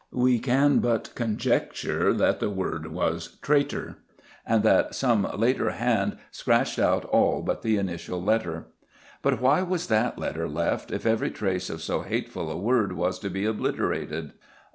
[0.09, 3.97] We can but conjecture that the word was "Traitor,"
[4.47, 8.65] and that some later hand scratched out all but the initial letter.
[9.21, 13.19] But why was that letter left if every trace of so hateful a word was
[13.19, 14.33] to be obliterated?